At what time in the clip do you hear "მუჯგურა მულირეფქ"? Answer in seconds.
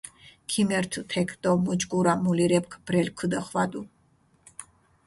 1.63-2.71